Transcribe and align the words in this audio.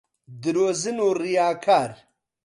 درۆزن 0.41 0.97
و 1.05 1.09
ڕیاکار 1.19 1.89